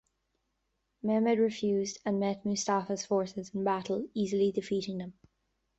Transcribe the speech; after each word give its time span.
Mehmed 1.03 1.37
refused 1.37 1.99
and 2.05 2.19
met 2.19 2.43
Mustafa's 2.43 3.05
forces 3.05 3.51
in 3.53 3.63
battle, 3.63 4.07
easily 4.15 4.51
defeating 4.51 4.97
them. 4.97 5.13